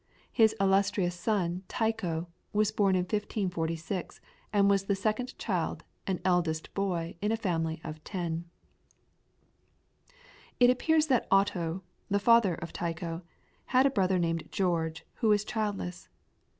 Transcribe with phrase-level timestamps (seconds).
[0.31, 4.19] His illustrious son Tycho was born in 1546,
[4.51, 8.45] and was the second child and eldest boy in a family of ten.
[10.59, 13.21] It appears that Otto, the father of Tycho,
[13.65, 16.09] had a brother named George, who was childless.